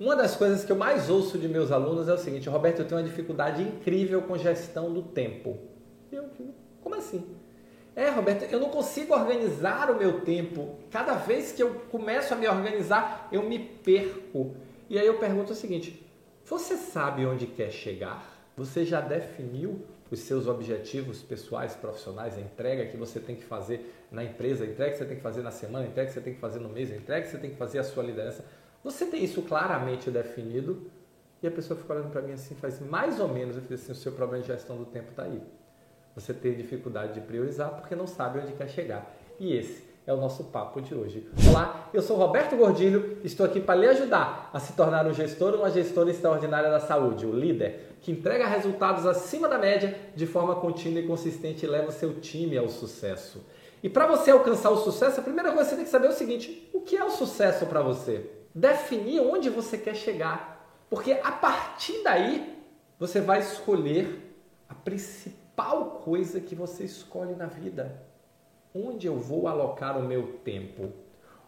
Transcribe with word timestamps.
Uma 0.00 0.16
das 0.16 0.34
coisas 0.34 0.64
que 0.64 0.72
eu 0.72 0.76
mais 0.76 1.10
ouço 1.10 1.36
de 1.36 1.46
meus 1.46 1.70
alunos 1.70 2.08
é 2.08 2.14
o 2.14 2.16
seguinte: 2.16 2.48
Roberto, 2.48 2.78
eu 2.78 2.86
tenho 2.86 2.98
uma 2.98 3.06
dificuldade 3.06 3.62
incrível 3.62 4.22
com 4.22 4.38
gestão 4.38 4.90
do 4.90 5.02
tempo. 5.02 5.58
Eu 6.10 6.26
digo, 6.30 6.54
como 6.80 6.94
assim? 6.94 7.36
É, 7.94 8.08
Roberto, 8.08 8.44
eu 8.50 8.58
não 8.58 8.70
consigo 8.70 9.12
organizar 9.12 9.90
o 9.90 9.98
meu 9.98 10.22
tempo. 10.22 10.78
Cada 10.90 11.16
vez 11.16 11.52
que 11.52 11.62
eu 11.62 11.74
começo 11.90 12.32
a 12.32 12.36
me 12.38 12.48
organizar, 12.48 13.28
eu 13.30 13.42
me 13.42 13.58
perco. 13.58 14.56
E 14.88 14.98
aí 14.98 15.06
eu 15.06 15.18
pergunto 15.18 15.52
o 15.52 15.54
seguinte: 15.54 16.02
você 16.46 16.76
sabe 16.78 17.26
onde 17.26 17.46
quer 17.46 17.70
chegar? 17.70 18.26
Você 18.56 18.86
já 18.86 19.02
definiu 19.02 19.84
os 20.10 20.20
seus 20.20 20.46
objetivos 20.46 21.20
pessoais, 21.20 21.74
profissionais, 21.74 22.38
a 22.38 22.40
entrega 22.40 22.86
que 22.86 22.96
você 22.96 23.20
tem 23.20 23.36
que 23.36 23.44
fazer 23.44 24.06
na 24.10 24.24
empresa, 24.24 24.64
a 24.64 24.66
entrega 24.66 24.92
que 24.92 24.98
você 24.98 25.04
tem 25.04 25.16
que 25.18 25.22
fazer 25.22 25.42
na 25.42 25.50
semana, 25.50 25.84
a 25.84 25.88
entrega 25.88 26.08
que 26.08 26.14
você 26.14 26.22
tem 26.22 26.32
que 26.32 26.40
fazer 26.40 26.58
no 26.58 26.70
mês, 26.70 26.90
a 26.90 26.96
entrega 26.96 27.26
que 27.26 27.30
você 27.30 27.38
tem 27.38 27.50
que 27.50 27.56
fazer 27.56 27.78
a 27.78 27.84
sua 27.84 28.02
liderança? 28.02 28.46
Você 28.82 29.04
tem 29.04 29.22
isso 29.22 29.42
claramente 29.42 30.10
definido? 30.10 30.90
E 31.42 31.46
a 31.46 31.50
pessoa 31.50 31.78
fica 31.78 31.92
olhando 31.92 32.10
para 32.10 32.22
mim 32.22 32.32
assim, 32.32 32.54
faz 32.54 32.80
mais 32.80 33.20
ou 33.20 33.28
menos, 33.28 33.56
eu 33.56 33.62
falei 33.62 33.78
assim, 33.78 33.92
o 33.92 33.94
seu 33.94 34.12
problema 34.12 34.42
de 34.42 34.48
gestão 34.48 34.76
do 34.76 34.86
tempo 34.86 35.10
está 35.10 35.24
aí. 35.24 35.40
Você 36.14 36.32
tem 36.34 36.54
dificuldade 36.54 37.14
de 37.14 37.20
priorizar 37.20 37.70
porque 37.70 37.94
não 37.94 38.06
sabe 38.06 38.40
onde 38.40 38.52
quer 38.52 38.68
chegar. 38.68 39.14
E 39.38 39.54
esse 39.54 39.84
é 40.06 40.12
o 40.12 40.16
nosso 40.16 40.44
papo 40.44 40.80
de 40.80 40.94
hoje. 40.94 41.28
Olá, 41.48 41.88
eu 41.92 42.02
sou 42.02 42.16
Roberto 42.16 42.56
Gordilho, 42.56 43.18
estou 43.22 43.44
aqui 43.44 43.60
para 43.60 43.74
lhe 43.74 43.86
ajudar 43.86 44.50
a 44.52 44.58
se 44.58 44.72
tornar 44.72 45.06
um 45.06 45.12
gestor 45.12 45.52
ou 45.52 45.60
uma 45.60 45.70
gestora 45.70 46.10
extraordinária 46.10 46.70
da 46.70 46.80
saúde, 46.80 47.26
o 47.26 47.32
líder, 47.32 47.96
que 48.00 48.10
entrega 48.10 48.46
resultados 48.46 49.06
acima 49.06 49.46
da 49.46 49.58
média 49.58 49.96
de 50.14 50.26
forma 50.26 50.56
contínua 50.56 51.00
e 51.00 51.06
consistente 51.06 51.64
e 51.64 51.68
leva 51.68 51.90
seu 51.90 52.18
time 52.18 52.56
ao 52.56 52.68
sucesso. 52.68 53.44
E 53.82 53.88
para 53.88 54.06
você 54.06 54.30
alcançar 54.30 54.70
o 54.70 54.76
sucesso, 54.78 55.20
a 55.20 55.22
primeira 55.22 55.52
coisa 55.52 55.64
que 55.64 55.70
você 55.70 55.76
tem 55.76 55.84
que 55.84 55.90
saber 55.90 56.06
é 56.06 56.10
o 56.10 56.14
seguinte: 56.14 56.68
o 56.72 56.80
que 56.80 56.96
é 56.96 57.04
o 57.04 57.10
sucesso 57.10 57.66
para 57.66 57.80
você? 57.80 58.39
Definir 58.54 59.20
onde 59.20 59.48
você 59.50 59.78
quer 59.78 59.94
chegar. 59.94 60.50
Porque 60.88 61.12
a 61.12 61.32
partir 61.32 62.02
daí 62.02 62.58
você 62.98 63.20
vai 63.20 63.40
escolher 63.40 64.34
a 64.68 64.74
principal 64.74 66.02
coisa 66.04 66.40
que 66.40 66.54
você 66.54 66.84
escolhe 66.84 67.34
na 67.34 67.46
vida. 67.46 68.02
Onde 68.74 69.06
eu 69.06 69.16
vou 69.16 69.48
alocar 69.48 69.98
o 69.98 70.02
meu 70.02 70.38
tempo? 70.44 70.92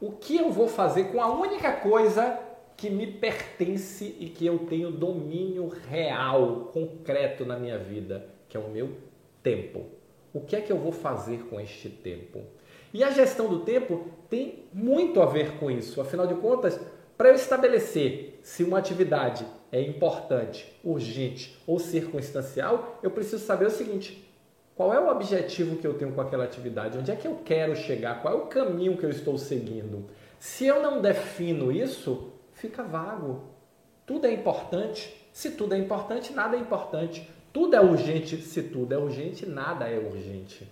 O 0.00 0.12
que 0.12 0.36
eu 0.36 0.50
vou 0.50 0.68
fazer 0.68 1.12
com 1.12 1.20
a 1.20 1.32
única 1.32 1.72
coisa 1.72 2.38
que 2.76 2.90
me 2.90 3.06
pertence 3.06 4.16
e 4.18 4.28
que 4.28 4.44
eu 4.44 4.60
tenho 4.60 4.90
domínio 4.90 5.68
real, 5.68 6.70
concreto 6.72 7.44
na 7.44 7.56
minha 7.56 7.78
vida, 7.78 8.28
que 8.48 8.56
é 8.56 8.60
o 8.60 8.68
meu 8.68 8.96
tempo. 9.42 9.86
O 10.32 10.40
que 10.40 10.56
é 10.56 10.60
que 10.60 10.72
eu 10.72 10.78
vou 10.78 10.90
fazer 10.90 11.44
com 11.44 11.60
este 11.60 11.88
tempo? 11.88 12.40
E 12.92 13.02
a 13.02 13.10
gestão 13.10 13.48
do 13.48 13.60
tempo 13.60 14.06
tem 14.28 14.64
muito 14.72 15.20
a 15.20 15.26
ver 15.26 15.58
com 15.58 15.70
isso. 15.70 16.00
Afinal 16.00 16.26
de 16.26 16.34
contas, 16.34 16.78
para 17.16 17.28
eu 17.28 17.34
estabelecer 17.34 18.38
se 18.42 18.64
uma 18.64 18.78
atividade 18.78 19.46
é 19.70 19.80
importante, 19.80 20.70
urgente 20.84 21.58
ou 21.66 21.78
circunstancial, 21.78 22.98
eu 23.02 23.10
preciso 23.10 23.44
saber 23.44 23.66
o 23.66 23.70
seguinte: 23.70 24.28
qual 24.74 24.92
é 24.92 24.98
o 24.98 25.08
objetivo 25.08 25.76
que 25.76 25.86
eu 25.86 25.94
tenho 25.94 26.12
com 26.12 26.20
aquela 26.20 26.44
atividade? 26.44 26.98
Onde 26.98 27.10
é 27.10 27.16
que 27.16 27.28
eu 27.28 27.40
quero 27.44 27.76
chegar? 27.76 28.20
Qual 28.20 28.34
é 28.34 28.36
o 28.36 28.46
caminho 28.46 28.96
que 28.96 29.04
eu 29.04 29.10
estou 29.10 29.38
seguindo? 29.38 30.06
Se 30.38 30.66
eu 30.66 30.82
não 30.82 31.00
defino 31.00 31.70
isso, 31.70 32.32
fica 32.52 32.82
vago. 32.82 33.44
Tudo 34.04 34.26
é 34.26 34.32
importante. 34.32 35.14
Se 35.32 35.52
tudo 35.52 35.74
é 35.74 35.78
importante, 35.78 36.32
nada 36.32 36.56
é 36.56 36.60
importante. 36.60 37.30
Tudo 37.52 37.76
é 37.76 37.80
urgente. 37.80 38.36
Se 38.38 38.62
tudo 38.62 38.92
é 38.92 38.98
urgente, 38.98 39.46
nada 39.46 39.88
é 39.88 39.98
urgente. 39.98 40.68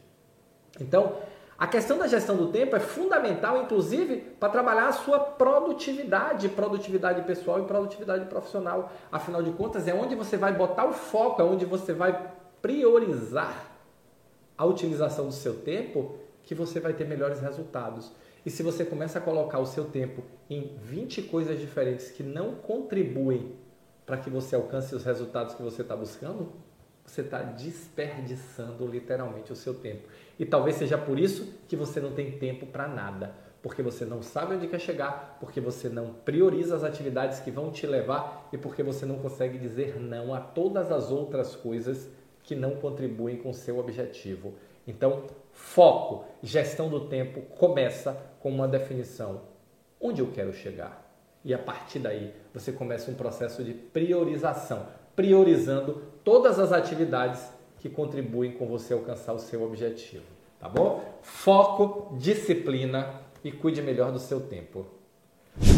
Então, 0.81 1.17
a 1.61 1.67
questão 1.67 1.99
da 1.99 2.07
gestão 2.07 2.39
do 2.39 2.49
tempo 2.49 2.75
é 2.75 2.81
fundamental, 2.81 3.61
inclusive, 3.61 4.17
para 4.41 4.49
trabalhar 4.49 4.89
a 4.89 4.93
sua 4.93 5.21
produtividade, 5.21 6.49
produtividade 6.49 7.21
pessoal 7.27 7.61
e 7.61 7.67
produtividade 7.67 8.25
profissional. 8.25 8.91
Afinal 9.13 9.43
de 9.43 9.51
contas, 9.51 9.87
é 9.87 9.93
onde 9.93 10.15
você 10.15 10.39
vai 10.39 10.55
botar 10.55 10.87
o 10.87 10.95
foco, 10.95 11.43
é 11.43 11.45
onde 11.45 11.67
você 11.67 11.93
vai 11.93 12.33
priorizar 12.63 13.77
a 14.57 14.65
utilização 14.65 15.27
do 15.27 15.35
seu 15.35 15.55
tempo 15.59 16.17
que 16.45 16.55
você 16.55 16.81
vai 16.81 16.95
ter 16.95 17.07
melhores 17.07 17.43
resultados. 17.43 18.11
E 18.45 18.49
se 18.49 18.63
você 18.63 18.83
começa 18.83 19.19
a 19.19 19.23
colocar 19.23 19.59
o 19.59 19.67
seu 19.67 19.85
tempo 19.85 20.23
em 20.49 20.79
20 20.79 21.25
coisas 21.25 21.61
diferentes 21.61 22.11
que 22.11 22.23
não 22.23 22.55
contribuem 22.55 23.55
para 24.07 24.17
que 24.17 24.31
você 24.31 24.57
alcance 24.57 24.95
os 24.95 25.05
resultados 25.05 25.55
que 25.55 25.63
você 25.63 25.83
está 25.83 25.95
buscando, 25.95 26.55
você 27.11 27.23
está 27.23 27.43
desperdiçando 27.43 28.87
literalmente 28.87 29.53
o 29.53 29.57
seu 29.57 29.75
tempo. 29.75 30.09
E 30.39 30.47
talvez 30.47 30.77
seja 30.77 30.97
por 30.97 31.19
isso 31.19 31.55
que 31.67 31.75
você 31.75 32.01
não 32.01 32.13
tem 32.13 32.39
tempo 32.39 32.67
para 32.67 32.87
nada, 32.87 33.35
porque 33.61 33.83
você 33.83 34.05
não 34.05 34.23
sabe 34.23 34.55
onde 34.55 34.69
quer 34.69 34.79
chegar, 34.79 35.37
porque 35.41 35.61
você 35.61 35.89
não 35.89 36.15
prioriza 36.25 36.77
as 36.77 36.85
atividades 36.85 37.41
que 37.41 37.51
vão 37.51 37.71
te 37.71 37.87
levar 37.87 38.49
e 38.53 38.57
porque 38.57 38.83
você 38.83 39.05
não 39.05 39.19
consegue 39.19 39.59
dizer 39.59 40.01
não 40.01 40.33
a 40.33 40.41
todas 40.41 40.93
as 40.93 41.11
outras 41.11 41.57
coisas 41.57 42.09
que 42.45 42.55
não 42.55 42.77
contribuem 42.77 43.37
com 43.37 43.51
o 43.51 43.55
seu 43.55 43.79
objetivo. 43.79 44.55
Então, 44.87 45.25
foco, 45.53 46.25
gestão 46.43 46.89
do 46.89 47.09
tempo 47.09 47.43
começa 47.57 48.17
com 48.39 48.51
uma 48.51 48.69
definição: 48.69 49.43
onde 50.01 50.23
eu 50.23 50.31
quero 50.31 50.53
chegar? 50.53 51.07
E 51.45 51.53
a 51.53 51.59
partir 51.59 51.99
daí, 51.99 52.33
você 52.55 52.71
começa 52.71 53.11
um 53.11 53.15
processo 53.15 53.65
de 53.65 53.75
priorização 53.75 54.87
priorizando 55.21 56.01
todas 56.25 56.59
as 56.59 56.73
atividades 56.73 57.43
que 57.79 57.91
contribuem 57.91 58.53
com 58.53 58.67
você 58.67 58.95
alcançar 58.95 59.35
o 59.35 59.39
seu 59.39 59.63
objetivo, 59.63 60.25
tá 60.59 60.67
bom? 60.67 61.05
Foco, 61.21 62.17
disciplina 62.17 63.21
e 63.45 63.53
cuide 63.53 63.83
melhor 63.83 64.13
do 64.13 64.19
seu 64.19 64.41
tempo. 64.41 64.87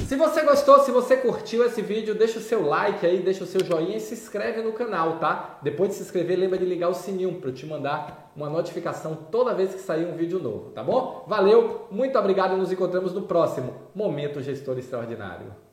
Se 0.06 0.14
você 0.14 0.42
gostou, 0.42 0.78
se 0.78 0.92
você 0.92 1.16
curtiu 1.16 1.66
esse 1.66 1.82
vídeo, 1.82 2.14
deixa 2.14 2.38
o 2.38 2.42
seu 2.42 2.64
like 2.64 3.04
aí, 3.04 3.18
deixa 3.18 3.42
o 3.42 3.46
seu 3.48 3.64
joinha 3.64 3.96
e 3.96 4.00
se 4.00 4.14
inscreve 4.14 4.62
no 4.62 4.74
canal, 4.74 5.18
tá? 5.18 5.58
Depois 5.60 5.90
de 5.90 5.96
se 5.96 6.02
inscrever, 6.02 6.38
lembra 6.38 6.56
de 6.56 6.64
ligar 6.64 6.88
o 6.88 6.94
sininho 6.94 7.40
para 7.40 7.50
eu 7.50 7.54
te 7.54 7.66
mandar 7.66 8.30
uma 8.36 8.48
notificação 8.48 9.16
toda 9.28 9.54
vez 9.54 9.74
que 9.74 9.80
sair 9.80 10.06
um 10.06 10.14
vídeo 10.14 10.38
novo, 10.38 10.70
tá 10.70 10.84
bom? 10.84 11.24
Valeu, 11.26 11.88
muito 11.90 12.16
obrigado 12.16 12.54
e 12.54 12.58
nos 12.58 12.70
encontramos 12.70 13.12
no 13.12 13.22
próximo 13.22 13.74
Momento 13.92 14.40
Gestor 14.40 14.78
Extraordinário. 14.78 15.71